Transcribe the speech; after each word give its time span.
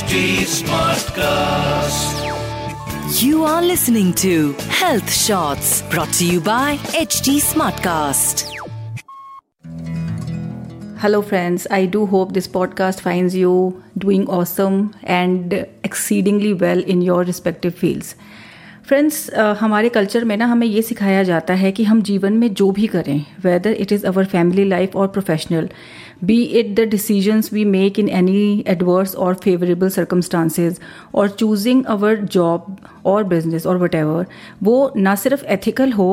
HD 0.00 0.48
Smartcast. 0.48 2.24
You 3.22 3.44
are 3.44 3.60
listening 3.60 4.14
to 4.14 4.54
Health 4.80 5.12
Shots 5.12 5.82
brought 5.90 6.10
to 6.14 6.24
you 6.26 6.40
by 6.40 6.78
HD 6.96 7.36
Smartcast. 7.38 8.48
Hello, 11.00 11.20
friends. 11.20 11.66
I 11.70 11.84
do 11.84 12.06
hope 12.06 12.32
this 12.32 12.48
podcast 12.48 13.02
finds 13.02 13.36
you 13.36 13.82
doing 13.98 14.26
awesome 14.26 14.94
and 15.02 15.66
exceedingly 15.84 16.54
well 16.54 16.78
in 16.78 17.02
your 17.02 17.22
respective 17.22 17.74
fields. 17.74 18.14
Friends 18.90 19.18
uh, 19.30 19.56
हमारे 19.56 19.88
culture 19.88 20.24
में 20.24 20.36
ना 20.36 20.46
हमें 20.46 20.66
ये 20.66 20.80
सिखाया 20.82 21.22
जाता 21.22 21.54
है 21.54 21.70
कि 21.72 21.84
हम 21.84 22.00
जीवन 22.02 22.32
में 22.32 22.54
जो 22.54 22.70
भी 22.70 22.86
करें 22.86 23.24
whether 23.42 23.72
it 23.72 23.92
is 23.92 24.06
our 24.06 24.24
family 24.24 24.64
life 24.64 24.96
और 24.96 25.08
professional 25.08 25.68
be 26.24 26.42
it 26.42 26.74
the 26.74 26.88
decisions 26.88 27.52
we 27.52 27.64
make 27.64 27.98
in 27.98 28.08
any 28.08 28.64
adverse 28.68 29.14
और 29.16 29.34
फेवरेबल 29.34 29.88
सर्कमस्टांसेज 29.88 30.80
और 31.14 31.28
चूजिंग 31.28 31.84
अवर 31.84 32.16
जॉब 32.16 32.76
और 33.06 33.24
बिज़नेस 33.24 33.66
और 33.66 33.78
वट 33.78 33.96
वो 34.62 34.92
ना 34.96 35.14
सिर्फ़ 35.14 35.44
एथिकल 35.44 35.92
हो 35.92 36.10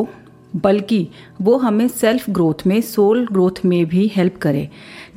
बल्कि 0.64 1.08
वो 1.42 1.58
हमें 1.58 1.88
सेल्फ 1.88 2.30
ग्रोथ 2.30 2.68
में 2.68 2.82
सोल 2.82 3.28
ग्रोथ 3.32 3.66
में 3.66 3.86
भी 3.86 4.12
हेल्प 4.16 4.38
करे। 4.38 4.70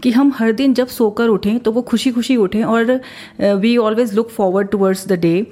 कि 0.03 0.11
हम 0.11 0.33
हर 0.37 0.53
दिन 0.53 0.75
जब 0.75 0.87
सोकर 0.87 1.29
उठें 1.29 1.59
तो 1.61 1.73
वो 1.73 1.83
खुशी 1.83 2.11
खुशी 2.11 2.37
उठें 2.37 2.63
और 2.65 3.01
we 3.41 3.77
always 3.77 4.15
look 4.15 4.29
forward 4.29 4.69
towards 4.69 5.09
the 5.09 5.13
day 5.13 5.47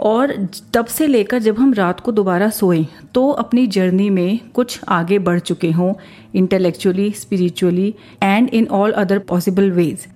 और 0.00 0.48
तब 0.74 0.86
से 0.86 1.06
लेकर 1.06 1.38
जब 1.38 1.58
हम 1.58 1.72
रात 1.72 2.00
को 2.00 2.12
दोबारा 2.12 2.50
सोएँ 2.50 2.86
तो 3.14 3.30
अपनी 3.30 3.66
जर्नी 3.66 4.10
में 4.10 4.38
कुछ 4.54 4.80
आगे 4.88 5.18
बढ़ 5.18 5.38
चुके 5.38 5.70
हों 5.70 5.94
intellectually 6.34 7.10
spiritually 7.10 7.94
and 8.22 8.48
in 8.48 8.66
all 8.66 8.92
other 8.92 9.18
possible 9.18 9.70
ways 9.70 10.06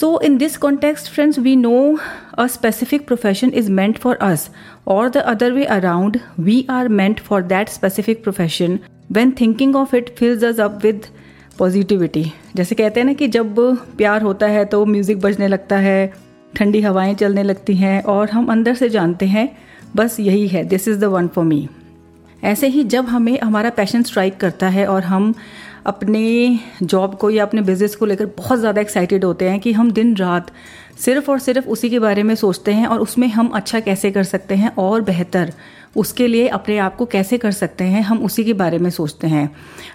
so 0.00 0.20
in 0.20 0.36
this 0.38 0.56
context 0.56 1.10
friends 1.10 1.38
we 1.38 1.56
know 1.56 1.98
a 2.38 2.46
specific 2.46 3.06
profession 3.06 3.52
is 3.54 3.70
meant 3.70 3.98
for 3.98 4.16
us 4.16 4.50
और 4.86 5.08
the 5.08 5.16
other 5.16 5.52
way 5.52 5.64
around 5.64 6.18
we 6.40 6.66
are 6.70 6.88
meant 6.88 7.20
for 7.20 7.42
that 7.42 7.68
specific 7.68 8.22
profession 8.22 8.78
when 9.12 9.34
thinking 9.40 9.76
of 9.76 9.96
it 9.96 10.14
fills 10.16 10.44
us 10.44 10.60
up 10.60 10.78
with 10.82 11.06
positivity 11.58 12.24
जैसे 12.56 12.74
कहते 12.74 13.00
हैं 13.00 13.04
ना 13.04 13.12
कि 13.12 13.28
जब 13.28 13.54
प्यार 13.96 14.22
होता 14.22 14.46
है 14.46 14.64
तो 14.64 14.84
म्यूज़िक 14.86 15.20
बजने 15.20 15.48
लगता 15.48 15.76
है, 15.76 16.12
ठंडी 16.56 16.80
हवाएँ 16.80 17.14
चलने 17.14 17.42
लगती 17.42 17.76
हैं 17.76 18.02
और 18.02 18.30
हम 18.30 18.46
अंदर 18.46 18.74
से 18.74 18.88
जानते 18.88 19.26
हैं, 19.26 19.48
बस 19.96 20.20
यही 20.20 20.46
है 20.48 20.64
this 20.64 20.88
is 20.88 20.98
the 20.98 21.04
one 21.04 21.28
for 21.28 21.44
me 21.44 21.68
ऐसे 22.44 22.66
ही 22.66 22.84
जब 22.84 23.06
हमें, 23.06 23.38
हमारा 23.40 23.70
पैशन 23.70 24.02
स्ट्राइक 24.02 24.36
करता 24.36 24.68
है 24.68 24.86
और 24.86 25.04
हम 25.04 25.34
अपने 25.86 26.58
जॉब 26.82 27.14
को 27.14 27.30
या 27.30 27.44
अपने 27.44 27.62
बिज़नेस 27.62 27.94
को 27.96 28.06
लेकर 28.06 28.26
बहुत 28.38 28.58
ज़्यादा 28.58 28.80
एक्साइटेड 28.80 29.24
होते 29.24 29.48
हैं 29.48 29.60
कि 29.60 29.72
हम 29.72 29.90
दिन 29.92 30.14
रात 30.16 30.50
सिर्फ़ 30.98 31.30
और 31.30 31.38
सिर्फ़ 31.38 31.68
उसी 31.68 31.90
के 31.90 31.98
बारे 31.98 32.22
में 32.22 32.34
सोचते 32.34 32.72
हैं 32.72 32.86
और 32.86 33.00
उसमें 33.00 33.28
हम 33.28 33.48
अच्छा 33.54 33.80
कैसे 33.80 34.10
कर 34.10 34.24
सकते 34.24 34.54
हैं 34.54 34.74
और 34.78 35.02
बेहतर 35.02 35.52
उसके 35.96 36.26
लिए 36.26 36.48
अपने 36.48 36.76
आप 36.78 36.96
को 36.96 37.04
कैसे 37.06 37.36
कर 37.38 37.52
सकते 37.52 37.84
हैं, 37.84 38.00
हम 38.02 38.18
उसी 38.18 38.44
के 38.44 38.52
बारे 38.52 38.78
में 38.78 38.88
सोचते 38.90 39.26
हैं। 39.26 39.48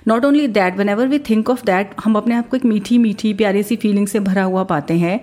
Not 0.08 0.26
only 0.26 0.48
that 0.50 0.78
whenever 0.90 1.08
we 1.08 1.20
think 1.20 1.50
of 1.50 1.66
that 1.66 1.92
हम 2.04 2.16
अपने 2.16 2.36
आप 2.36 2.50
को 2.50 2.58
एक 2.58 2.66
मीठी 2.66 2.98
मीठी, 2.98 3.34
प्यारी 3.34 3.64
सी 3.64 3.76
फीलिंग 3.76 4.08
से 4.08 4.20
भरा 4.20 4.44
हुआ 4.44 4.64
पाते 4.64 4.94
हैं। 4.94 5.20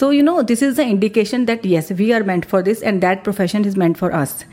So 0.00 0.12
you 0.12 0.22
know 0.22 0.40
this 0.42 0.62
is 0.62 0.76
the 0.76 0.80
indication 0.80 1.44
that 1.44 1.66
yes 1.66 1.92
we 1.92 2.10
are 2.12 2.22
meant 2.22 2.44
for 2.44 2.62
this 2.62 2.82
and 2.82 3.00
that 3.00 3.24
profession 3.24 3.64
is 3.66 3.78
meant 3.78 3.96
for 3.96 4.10
us 4.10 4.44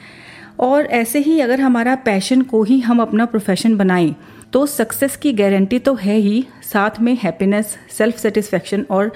और 0.60 0.86
ऐसे 0.86 1.20
ही 1.20 1.40
अगर 1.40 1.62
हमारा 1.62 1.96
पैशन 1.96 2.42
को 2.42 2.64
ही 2.64 2.80
हम 2.80 3.02
अपना 3.02 3.26
प्रोफेशन 3.26 3.78
बनाएँ 3.78 4.16
तो 4.54 4.66
सक्सेस 4.66 5.16
की 5.16 5.34
गारंटी 5.34 5.80
तो 5.80 5.94
है 5.94 6.16
ही, 6.16 6.46
साथ 6.64 7.00
में 7.02 7.18
हैप्पीनेस 7.24 7.78
सेल्फ 7.98 8.18
सेटिस्फेक्शन 8.18 8.86
और 8.92 9.12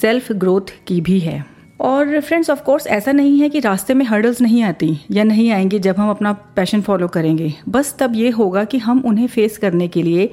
सेल्फ 0.00 0.32
ग्रोथ 0.32 0.72
की 0.86 1.00
भी 1.00 1.18
है। 1.20 1.44
और 1.80 2.20
फ्रेंड्स 2.20 2.50
ऑफ़ 2.50 2.62
कोर्स 2.62 2.86
ऐसा 2.86 3.12
नहीं 3.12 3.40
है 3.40 3.48
कि 3.48 3.60
रास्ते 3.60 3.94
में 3.94 4.04
हर्डल्स 4.06 4.40
नहीं 4.40 4.62
आती 4.62 4.92
या 5.10 5.24
नहीं 5.24 5.50
आएँगी 5.50 5.78
जब 5.78 5.96
हम 5.98 6.10
अपना 6.10 6.32
पैशन 6.32 6.80
फॉलो 6.80 7.08
करेंगे। 7.08 7.52
बस 7.68 7.94
तब 7.98 8.14
ये 8.16 8.30
होगा 8.30 8.64
कि 8.64 8.78
हम 8.78 9.02
उन्हें 9.06 9.26
फेस 9.26 9.58
करने 9.58 9.88
के 9.88 10.02
लिए, 10.02 10.30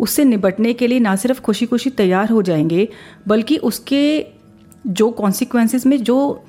उससे 0.00 0.24
निपटने 0.24 0.72
के 0.72 0.86
लिए 0.86 0.98
ना 0.98 1.16
सिर्फ़ 1.16 1.40
खुशी 1.40 1.66
खुशी 1.66 1.90
तैयार 1.90 2.30
हो 2.30 2.42
जाएँगे, 2.42 2.88
बल्कि 3.28 3.56
उसके 3.56 4.26
जो 4.86 5.10
कॉन्सिक्वेंसेस 5.10 5.86
में, 5.86 6.02
जो 6.02 6.44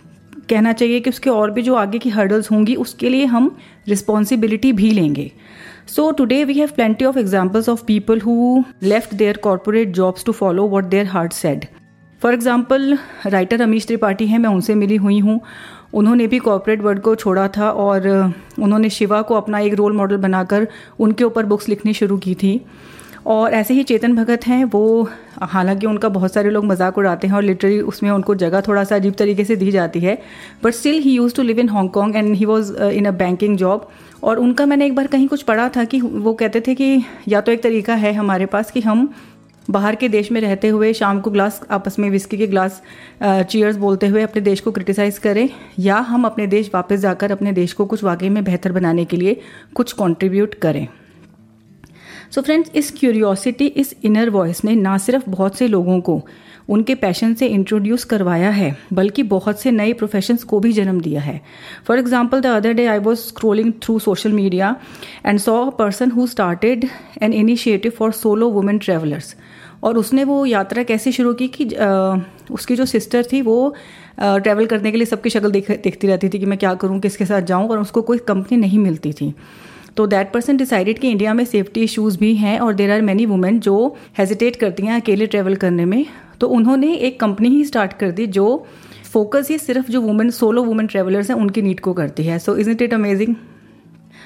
कहना 0.50 0.74
चाहिए 0.74 1.00
कि 1.00 1.10
उसके 1.10 1.30
और 1.30 1.52
भी 1.52 1.62
जो 1.62 1.76
आगे 1.76 2.00
की 2.00 2.10
हर्डल्स 2.10 2.52
होंगी, 2.52 2.76
उसके 2.76 3.10
लिए 3.10 3.26
हम 3.26 3.56
रिस्पॉन्सिबिलिटी 3.88 4.72
भी 4.74 4.92
लेंगे। 4.92 5.32
So 5.88 6.10
today 6.12 6.44
we 6.44 6.54
have 6.54 6.70
plenty 6.76 7.06
of 7.06 7.18
examples 7.20 7.70
of 7.70 7.84
people 7.86 8.20
who 8.22 8.64
left 8.84 9.14
their 9.14 9.38
corporate 9.38 9.92
jobs 9.94 10.26
to 10.26 10.32
follow 10.34 10.68
what 10.70 10.86
their 10.86 11.06
heart 11.08 11.34
said 11.34 11.66
for 12.22 12.34
example 12.34 12.98
writer 13.26 13.62
Amish 13.62 13.86
Tripathi 13.88 14.28
हैं, 14.28 14.40
मैं 14.40 14.50
उनसे 14.50 14.76
मिली 14.76 14.96
हुई 14.98 15.20
हूँ। 15.20 15.40
उन्होंने 15.94 16.28
भी 16.28 16.40
कॉरपोरेट 16.40 16.82
वर्ल्ड 16.82 17.02
को 17.02 17.14
छोड़ा 17.16 17.48
था 17.48 17.70
और 17.72 18.08
उन्होंने 18.60 18.90
शिवा 18.90 19.22
को 19.22 19.36
अपना 19.36 19.60
एक 19.60 19.74
रोल 19.74 19.94
मॉडल 19.94 20.18
बनाकर 20.18 20.68
उनके 21.00 21.24
ऊपर 21.24 21.46
बुक्स 21.46 21.70
लिखनी 21.70 21.94
शुरू 21.94 22.18
की 22.18 22.34
थी। 22.36 22.60
और 23.28 23.54
ऐसे 23.54 23.74
ही 23.74 23.84
चेतन 23.84 24.16
भगत 24.16 24.46
हैं, 24.48 24.64
वो, 24.66 25.10
हालाँकि 25.42 25.88
उनका 25.88 26.10
बहुत 26.10 26.34
सारे 26.34 26.50
लोग 26.50 26.66
मज़ाक 26.66 26.98
उड़ाते 26.98 27.28
हैं 27.28 27.36
और 27.36 27.44
लिटरली 27.44 27.80
उसमें 27.84 28.10
उनको 28.12 28.36
जगह 28.36 28.62
थोड़ा 28.62 28.84
सा 28.84 28.96
अजीब 28.96 29.14
तरीके 29.14 29.44
से 29.46 29.56
दी 29.56 29.72
जाती 29.72 30.00
है। 30.00 30.18
But 30.64 30.74
still 30.74 31.02
he 31.02 31.12
used 31.12 31.36
to 31.36 31.44
live 31.44 31.60
in 31.60 31.70
Hong Kong 31.70 32.16
and 32.16 32.34
he 32.36 32.46
was 32.46 32.74
in 32.76 33.06
a 33.06 33.12
banking 33.14 33.58
job 33.58 33.90
और 34.24 34.40
उनका 34.40 34.66
मैंने 34.66 34.86
एक 34.86 34.96
बार 34.96 35.08
कहीं 35.08 35.28
कुछ 35.28 35.42
पढ़ा 35.44 35.68
था 35.70 35.84
कि 35.84 36.00
वो 36.02 36.34
कहते 36.34 36.62
थे 36.68 36.76
कि 36.76 37.02
या 37.28 37.42
तो 37.42 37.52
एक 37.52 37.64
तरीका 37.64 37.96
है 37.96 38.14
हमारे 38.14 38.46
पास 38.46 38.72
कि 38.72 38.82
हम 38.82 39.10
बाहर 39.70 39.96
के 39.96 40.10
देश 40.10 40.32
में 40.32 40.40
रहते 40.42 40.68
हुए 40.68 40.92
शाम 40.94 41.20
को 41.22 41.32
ग्लास 41.32 41.60
आपस 41.72 41.98
में 42.00 42.10
विस्की 42.10 42.38
के 42.38 42.48
ग्लास 42.48 42.82
चीयर्स 43.24 43.78
बोलते 43.78 44.08
हुए 44.08 44.22
अपने 44.22 44.42
देश 44.42 44.60
को 44.60 44.72
क्रिटिसाइज़ 44.72 45.20
करें, 45.20 45.50
या 45.80 45.98
हम 45.98 46.26
अपने 46.26 46.48
देश 46.48 46.70
वापस 46.74 47.00
जाकर 47.00 47.32
अपने 47.32 47.52
देश 47.52 47.74
को 47.74 47.86
कुछ 47.86 48.04
वाकई 48.04 48.30
में 48.30 48.44
बेहतर 48.44 48.72
बनाने 48.72 49.06
के 49.06 49.18
लिए 49.18 49.40
कुछ 49.76 49.92
कंट्रीब्यूट 49.94 50.56
करें। 50.56 50.88
सो 52.32 52.42
so 52.42 52.46
फ्रेंड्स 52.46 52.72
इस 52.76 52.92
क्यूरियोसिटी 52.92 53.66
इस 53.66 53.96
इनर 54.06 54.30
वॉइस 54.30 54.64
ने 54.66 54.76
ना 54.76 54.98
सिर्फ़ 54.98 55.30
बहुत 55.30 55.58
से 55.58 55.68
लोगों 55.68 56.00
को 56.02 56.22
उनके 56.70 56.96
पैशन 56.96 57.34
से 57.34 57.48
इंट्रोड्यूस 57.48 58.04
करवाया 58.04 58.50
है 58.50 58.76
बल्कि 58.94 59.24
बहुत 59.26 59.60
से 59.60 59.72
नए 59.72 59.94
प्रोफेशंस 59.94 60.44
को 60.44 60.60
भी 60.60 60.72
जन्म 60.74 61.00
दिया 61.02 61.22
है। 61.22 61.42
For 61.88 62.00
example 62.00 62.42
the 62.42 62.46
other 62.46 62.74
day 62.74 62.86
I 62.86 63.00
was 63.00 63.20
scrolling 63.20 63.72
through 63.84 63.98
social 64.00 64.32
media 64.32 64.76
and 65.26 65.40
saw 65.40 65.56
a 65.66 65.70
person 65.78 66.12
who 66.12 66.26
started 66.28 66.86
an 67.22 67.34
initiative 67.34 67.92
for 67.98 68.12
solo 68.14 68.50
women 68.50 68.78
travellers 68.78 69.36
और 69.84 69.98
उसने 69.98 70.24
वो 70.24 70.46
यात्रा 70.46 70.84
कैसे 70.84 71.12
शुरू 71.12 71.34
की 71.34 71.48
कि 71.48 71.74
आ, 71.76 72.18
उसकी 72.52 72.76
जो 72.76 72.86
सिस्टर 72.86 73.24
थी 73.24 73.42
वो 73.42 73.74
ट्रैवल 74.20 74.66
करने 74.66 74.92
के 74.92 74.98
लिए 74.98 75.06
सबकी 75.06 75.30
शक्ल 75.30 75.52
देख 75.52 75.72
देखती 75.72 76.08
रहती 76.08 76.30
थी 76.30 76.40
कि 76.40 76.46
मैं 76.46 76.58
क्या 76.58 76.74
करूँ 76.76 77.00
किसके 77.00 77.26
साथ 77.26 77.42
जाऊँ 77.42 77.68
और 77.70 77.80
उसको 77.80 78.02
कोई 78.02 78.18
कंपनी 78.28 78.58
नहीं 78.58 78.80
मिलती 78.80 79.14
थी। 79.14 79.34
तो 79.98 80.06
दैट 80.08 80.32
पर्सन 80.32 80.58
डिसाइडेड 80.58 81.00
कि 81.00 81.10
इंडिया 81.12 81.34
में 81.34 81.44
सेफ्टी 81.46 81.84
इश्यूज़ 81.84 82.18
भी 82.20 82.34
हैं 82.36 82.58
और 82.60 82.74
देर 82.76 82.92
आर 82.92 83.02
मैनी 83.02 83.26
वुमेन 83.26 83.60
जो 83.60 83.76
हेजिटेट 84.18 84.56
करती 84.56 84.86
हैं 84.86 85.02
अकेले 85.02 85.28
ट्रैवल 85.28 85.56
करने 85.56 85.86
में 85.86 86.06
तो 86.42 86.48
उन्होंने 86.58 86.94
एक 86.96 87.20
कंपनी 87.20 87.50
ही 87.50 87.64
स्टार्ट 87.66 87.94
कर 88.00 88.12
दी 88.12 88.28
जो 88.38 88.48
फोकस 89.14 89.48
ही 89.52 89.58
सिर्फ़ 89.58 89.92
जो 89.92 90.02
वुमेन 90.02 90.30
सोलो 90.32 90.64
वुमेन 90.64 90.88
ट्रेवलर्स 90.88 91.30
हैं 91.30 91.38
उनकी 91.38 91.62
नीड 91.62 91.80
को 91.80 91.94
करती 91.94 92.24
है 92.24 92.40
so 92.40 92.58
is 92.58 92.70
it 92.70 92.82
it 92.82 92.94
amazing 92.94 93.36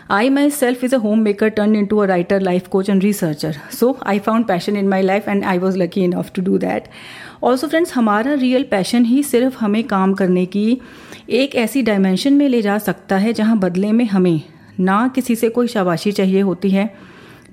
I 0.09 0.29
myself 0.29 0.81
is 0.83 0.93
a 0.93 0.99
homemaker 0.99 1.49
turned 1.49 1.77
into 1.77 2.01
a 2.01 2.07
writer, 2.07 2.37
life 2.39 2.69
coach, 2.69 2.89
and 2.89 3.03
researcher. 3.03 3.51
So 3.71 3.97
I 4.03 4.19
found 4.19 4.47
passion 4.47 4.75
in 4.75 4.89
my 4.89 4.99
life 5.01 5.27
and 5.27 5.45
I 5.45 5.57
was 5.57 5.77
lucky 5.77 6.03
enough 6.03 6.31
to 6.33 6.41
do 6.41 6.57
that. 6.59 6.89
Also 7.43 7.67
friends 7.67 7.93
हमारा 7.93 8.33
real 8.33 8.63
passion 8.71 9.05
ही 9.05 9.21
सिर्फ़ 9.23 9.57
हमें 9.59 9.83
काम 9.87 10.13
करने 10.13 10.45
की 10.55 10.65
एक 11.41 11.55
ऐसी 11.55 11.81
dimension 11.83 12.33
में 12.33 12.47
ले 12.49 12.61
जा 12.61 12.77
सकता 12.79 13.17
है 13.17 13.33
जहाँ 13.33 13.57
बदले 13.59 13.91
में 13.91 14.05
हमें 14.05 14.41
ना 14.79 15.07
किसी 15.15 15.35
से 15.35 15.49
कोई 15.49 15.67
शाबाशी 15.67 16.11
चाहिए 16.11 16.41
होती 16.41 16.69
है, 16.69 16.93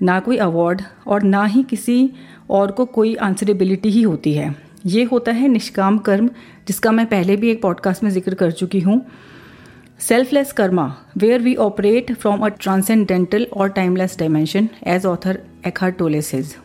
ना 0.01 0.19
कोई 0.19 0.37
अवार्ड 0.37 0.81
और 1.07 1.23
ना 1.23 1.43
ही 1.45 1.63
किसी 1.63 2.09
और 2.49 2.71
को 2.71 2.85
कोई 2.87 3.15
आंसरेबिलिटी 3.15 3.89
ही 3.89 4.01
होती 4.01 4.33
है। 4.33 4.55
ये 4.85 5.03
होता 5.03 5.31
है 5.31 5.47
निष्काम 5.47 5.97
कर्म, 5.97 6.29
जिसका 6.67 6.91
मैं 6.91 7.05
पहले 7.05 7.35
भी 7.35 7.49
एक 7.51 7.61
पॉडकास्ट 7.61 8.03
में 8.03 8.09
ज़िक्र 8.11 8.33
कर 8.33 8.51
चुकी 8.51 8.79
हूँ। 8.79 9.01
Selfless 9.99 10.51
karma 10.53 10.85
where 11.17 11.41
we 11.41 11.55
operate 11.57 12.13
from 12.13 12.45
a 12.45 12.47
transcendental 12.59 13.47
और 13.53 13.69
timeless 13.69 14.15
dimension 14.19 14.69
as 14.87 15.05
author 15.05 15.39
Eckhart 15.67 15.91
Tolle says 15.91 16.55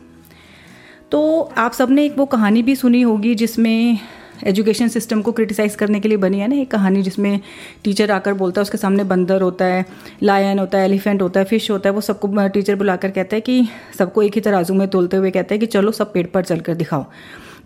तो 1.11 1.39
आप 1.57 1.73
सबने 1.73 2.05
एक 2.05 2.17
वो 2.17 2.25
कहानी 2.25 2.61
भी 2.63 2.75
सुनी 2.75 3.01
होगी 3.01 3.33
जिसमें 3.35 3.97
एजुकेशन 4.45 4.87
सिस्टम 4.87 5.21
को 5.21 5.31
क्रिटिसाइज़ 5.31 5.77
करने 5.77 5.99
के 5.99 6.09
लिए 6.09 6.17
बनी 6.17 6.39
है 6.39 6.47
ना 6.47 6.55
एक 6.55 6.71
कहानी 6.71 7.01
जिसमें 7.01 7.39
टीचर 7.83 8.11
आकर 8.11 8.33
बोलता 8.33 8.61
है, 8.61 8.63
उसके 8.63 8.77
सामने 8.77 9.03
बंदर 9.05 9.41
होता 9.41 9.65
है 9.65 9.85
लायन 10.23 10.59
होता 10.59 10.77
है 10.77 10.85
एलिफेंट 10.85 11.21
होता 11.21 11.39
है 11.39 11.45
फ़िश 11.45 11.69
होता 11.71 11.89
है, 11.89 11.95
वो 11.95 12.01
सबको 12.01 12.47
टीचर 12.47 12.75
बुलाकर 12.75 13.11
कहता 13.11 13.35
है 13.35 13.41
कि 13.41 13.67
सबको 13.97 14.23
एक 14.23 14.35
ही 14.35 14.41
तराजू 14.41 14.73
में 14.73 14.87
तोलते 14.87 15.17
हुए 15.17 15.31
कहता 15.31 15.53
है 15.53 15.59
कि 15.59 15.65
चलो 15.67 15.91
सब 15.93 16.13
पेड़ 16.13 16.27
पर 16.27 16.43
चलकर 16.43 16.75
दिखाओ। 16.75 17.05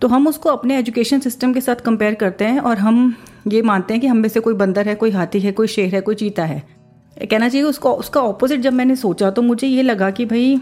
तो 0.01 0.07
हम 0.07 0.27
उसको 0.27 0.49
अपने 0.49 0.77
एजुकेशन 0.79 1.19
सिस्टम 1.19 1.53
के 1.53 1.61
साथ 1.61 1.75
कंपेयर 1.85 2.13
करते 2.15 2.45
हैं 2.45 2.59
और 2.59 2.77
हम 2.77 3.15
ये 3.47 3.61
मानते 3.61 3.93
हैं 3.93 4.01
कि 4.01 4.07
हम 4.07 4.17
में 4.17 4.29
से 4.29 4.39
कोई 4.39 4.53
बंदर 4.55 4.87
है, 4.87 4.95
कोई 4.95 5.11
हाथी 5.11 5.39
है, 5.39 5.51
कोई 5.51 5.67
शेर 5.67 5.95
है, 5.95 6.01
कोई 6.01 6.15
चीता 6.15 6.45
है। 6.45 6.63
कहना 7.21 7.49
चाहिए 7.49 7.65
उसको, 7.67 7.91
उसका 7.93 8.21
ऑपोजिट 8.21 8.59
जब 8.61 8.73
मैंने 8.73 8.95
सोचा 8.95 9.29
तो 9.29 9.41
मुझे 9.41 9.67
ये 9.67 9.83
लगा 9.83 10.09
कि 10.11 10.25
भाई 10.25 10.59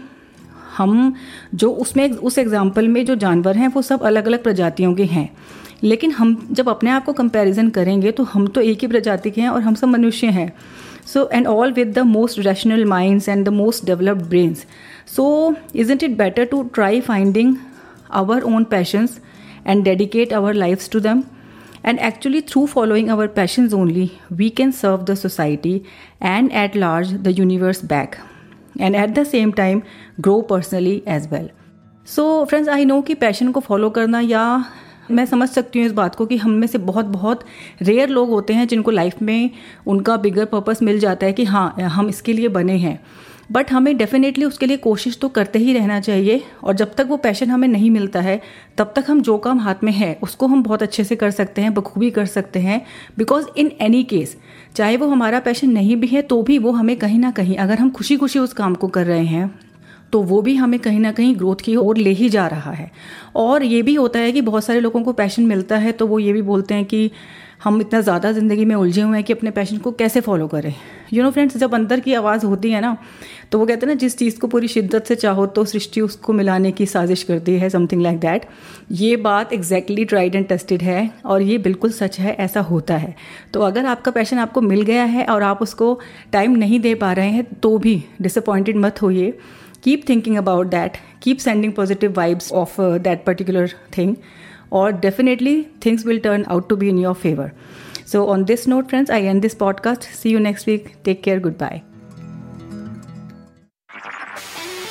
हम 0.76 1.14
जो 1.54 1.70
उसमें, 1.72 2.10
उस 2.10 2.38
एग्ज़ाम्पल 2.38 2.88
में 2.88 3.04
जो 3.04 3.14
जानवर 3.16 3.56
हैं, 3.56 3.68
वो 3.68 3.82
सब 3.82 4.02
अलग 4.02 4.26
अलग 4.26 4.42
प्रजातियों 4.42 4.94
के 4.94 5.04
हैं। 5.04 5.28
लेकिन 5.82 6.10
हम 6.12 6.36
जब 6.52 6.68
अपने 6.68 6.90
आप 6.90 7.04
को 7.04 7.12
कंपेरिजन 7.12 7.68
करेंगे 7.70 8.12
तो 8.12 8.24
हम 8.24 8.46
तो 8.46 8.60
एक 8.60 8.78
ही 8.82 8.86
प्रजाति 8.88 9.30
के 9.30 9.40
हैं 9.40 9.48
और 9.48 9.62
हम 9.62 9.74
सब 9.74 9.88
मनुष्य 9.88 10.26
हैं। 10.26 10.52
So 11.06 11.28
and 11.32 11.46
all 11.46 11.72
with 11.72 11.92
the 11.94 11.98
most 12.06 12.38
rational 12.38 12.84
minds 12.84 13.28
and 13.28 13.44
the 13.44 13.48
most 13.52 13.84
developed 13.86 14.22
brains 14.22 14.64
so 15.16 15.54
is 15.74 15.92
it 15.92 16.16
better 16.16 16.44
to 16.44 16.62
try 16.74 17.00
finding 17.00 17.56
our 18.12 18.42
own 18.44 18.64
passions 18.64 19.20
and 19.66 19.84
dedicate 19.84 20.32
our 20.32 20.54
lifes 20.54 20.90
to 20.90 21.00
them 21.00 21.22
and 21.84 21.98
actually 21.98 22.40
through 22.40 22.64
following 22.66 23.10
our 23.10 23.26
passions 23.26 23.74
only 23.74 24.10
we 24.32 24.48
can 24.50 24.70
serve 24.70 25.04
the 25.04 25.14
society 25.14 25.80
and 26.22 26.50
at 26.52 26.76
large 26.76 27.12
the 27.14 27.34
universe 27.38 27.84
back 27.84 28.16
and 28.80 28.94
at 28.94 29.10
the 29.10 29.24
same 29.24 29.52
time 29.52 29.82
grow 30.20 30.40
personally 30.40 31.02
as 31.08 31.28
well 31.32 31.48
so 32.08 32.44
friends 32.44 32.68
I 32.68 32.84
know 32.84 33.00
कि 33.02 33.14
passion 33.14 33.50
को 33.52 33.60
follow 33.60 33.90
करना 33.90 34.20
या 34.20 34.44
मैं 35.10 35.24
समझ 35.26 35.48
सकती 35.48 35.78
हूँ 35.78 35.86
इस 35.86 35.92
बात 35.92 36.14
को 36.14 36.26
कि 36.26 36.36
हम 36.36 36.50
में 36.50 36.66
से 36.66 36.78
बहुत 36.80 37.06
बहुत 37.06 37.44
रेयर 37.82 38.08
लोग 38.08 38.30
होते 38.30 38.52
हैं 38.52 38.66
जिनको 38.68 38.90
लाइफ 38.90 39.22
में 39.22 39.50
उनका 39.86 40.16
बिगर 40.16 40.44
पर्पस 40.44 40.82
मिल 40.82 40.98
जाता 40.98 41.26
है 41.26 41.32
कि 41.32 41.44
हाँ 41.44 41.74
हम 41.78 42.08
इसके 42.08 42.32
लिए 42.32 42.48
बने 42.48 42.76
हैं। 42.76 42.98
बट 43.52 43.70
हमें 43.72 43.96
डेफिनेटली 43.96 44.44
उसके 44.44 44.66
लिए 44.66 44.76
कोशिश 44.76 45.18
तो 45.18 45.28
करते 45.28 45.58
ही 45.58 45.72
रहना 45.72 45.98
चाहिए 46.00 46.42
और 46.64 46.74
जब 46.74 46.94
तक 46.94 47.06
वो 47.08 47.16
पैशन 47.16 47.50
हमें 47.50 47.66
नहीं 47.68 47.90
मिलता 47.90 48.20
है, 48.20 48.40
तब 48.78 48.92
तक 48.96 49.04
हम 49.08 49.20
जो 49.20 49.36
काम 49.38 49.60
हाथ 49.60 49.84
में 49.84 49.92
है, 49.92 50.18
उसको 50.22 50.46
हम 50.46 50.62
बहुत 50.62 50.82
अच्छे 50.82 51.04
से 51.04 51.16
कर 51.16 51.30
सकते 51.30 51.62
हैं, 51.62 51.72
बखूबी 51.74 52.10
कर 52.10 52.26
सकते 52.26 52.60
हैं। 52.60 52.80
बिकॉज़ 53.18 53.46
इन 53.56 53.70
एनी 53.80 54.02
केस 54.04 54.36
चाहे 54.76 54.96
वो 54.96 55.08
हमारा 55.08 55.40
पैशन 55.40 55.70
नहीं 55.70 55.96
भी 55.96 56.06
है 56.06 56.22
तो 56.22 56.42
भी 56.42 56.58
वो 56.58 56.72
हमें 56.72 56.96
कहीं 56.96 57.18
ना 57.18 57.30
कहीं, 57.30 57.56
अगर 57.56 57.78
हम 57.78 57.90
खुशी 57.90 58.16
खुशी 58.16 58.38
उस 58.38 58.52
काम 58.52 58.74
को 58.74 58.88
कर 58.88 59.06
रहे 59.06 59.24
हैं 59.24 59.67
तो 60.12 60.22
वो 60.22 60.40
भी 60.42 60.54
हमें 60.56 60.78
कहीं 60.80 61.00
ना 61.00 61.12
कहीं 61.12 61.34
ग्रोथ 61.36 61.64
की 61.64 61.76
ओर 61.76 61.96
ले 61.98 62.10
ही 62.12 62.28
जा 62.28 62.46
रहा 62.46 62.72
है। 62.72 62.90
और 63.36 63.62
ये 63.64 63.82
भी 63.82 63.94
होता 63.94 64.18
है 64.18 64.32
कि 64.32 64.40
बहुत 64.42 64.64
सारे 64.64 64.80
लोगों 64.80 65.02
को 65.02 65.12
पैशन 65.14 65.46
मिलता 65.46 65.76
है 65.76 65.92
तो 65.92 66.06
वो 66.06 66.18
ये 66.18 66.32
भी 66.32 66.42
बोलते 66.44 66.74
हैं 66.74 66.84
कि 66.84 67.10
हम 67.64 67.80
इतना 67.80 68.00
ज़्यादा 68.00 68.30
ज़िंदगी 68.32 68.64
में 68.64 68.74
उलझे 68.74 69.02
हुए 69.02 69.16
हैं 69.16 69.24
कि 69.24 69.32
अपने 69.32 69.50
पैशन 69.50 69.78
को 69.78 69.92
कैसे 69.92 70.20
फॉलो 70.20 70.46
करें। 70.48 70.74
यू 71.12 71.22
नो 71.22 71.30
फ्रेंड्स 71.30 71.56
जब 71.56 71.74
अंदर 71.74 72.00
की 72.00 72.14
आवाज़ 72.14 72.46
होती 72.46 72.70
है 72.70 72.80
ना 72.80 72.96
तो 73.52 73.58
वो 73.58 73.66
कहते 73.66 73.86
हैं 73.86 73.88
ना, 73.88 73.94
जिस 73.94 74.16
चीज़ 74.18 74.38
को 74.40 74.46
पूरी 74.46 74.68
शिद्दत 74.68 75.04
से 75.04 75.14
चाहो 75.16 75.46
तो 75.48 75.64
सृष्टि 75.64 76.00
उसको 76.00 76.32
मिलाने 76.32 76.70
की 76.72 76.86
साजिश 76.86 77.22
करती 77.22 77.54
है 77.54 77.70
समथिंग 77.70 78.02
लाइक 78.02 78.18
दैट 78.20 78.46
ये 78.92 79.16
बात 79.18 79.52
एग्जैक्टली 79.52 80.04
ट्राइड 80.04 80.34
एंड 80.34 80.46
टेस्टेड 80.48 80.82
है 80.82 81.10
और 81.24 81.42
ये 81.42 81.58
बिल्कुल 81.58 81.90
सच 81.92 82.18
है, 82.18 82.34
ऐसा 82.34 82.60
होता 82.62 82.96
है। 82.96 83.14
तो 83.54 83.60
अगर 83.62 83.86
आपका 83.86 84.10
पैशन 84.10 84.38
आपको 84.38 84.60
मिल 84.62 84.82
गया 84.82 85.04
है 85.06 85.24
और 85.26 85.42
आप 85.42 85.62
उसको 85.62 85.98
टाइम 86.32 86.56
नहीं 86.56 86.80
दे 86.80 86.94
पा 86.96 87.12
रहे 87.12 87.30
हैं 87.30 87.44
तो 87.54 87.76
भी 87.78 88.02
डिसअपॉइंटेड 88.22 88.76
मत 88.78 89.02
होइए। 89.02 89.38
Keep 89.82 90.06
thinking 90.06 90.36
about 90.36 90.70
that 90.70 90.98
keep 91.20 91.40
sending 91.40 91.72
positive 91.72 92.12
vibes 92.12 92.52
of 92.52 92.78
uh, 92.78 92.98
that 92.98 93.24
particular 93.24 93.68
thing 93.92 94.22
or 94.70 94.92
definitely 94.92 95.64
things 95.80 96.04
will 96.04 96.20
turn 96.20 96.44
out 96.48 96.68
to 96.68 96.76
be 96.76 96.88
in 96.88 96.98
your 96.98 97.14
favor. 97.14 97.52
So, 98.04 98.28
on 98.28 98.46
this 98.46 98.66
note, 98.66 98.88
friends, 98.88 99.10
I 99.10 99.20
end 99.20 99.42
this 99.42 99.54
podcast. 99.54 100.04
See 100.04 100.30
you 100.30 100.40
next 100.40 100.66
week. 100.66 101.02
Take 101.02 101.22
care. 101.22 101.38
Goodbye. 101.38 101.82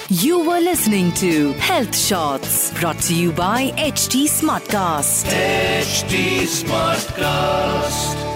You 0.09 0.39
were 0.47 0.59
listening 0.61 1.11
to 1.13 1.51
Health 1.53 1.97
Shots 1.97 2.71
brought 2.79 2.99
to 3.01 3.15
you 3.15 3.31
by 3.31 3.71
HT 3.71 4.25
Smartcast. 4.25 5.25
HT 5.25 6.43
Smartcast. 6.63 8.26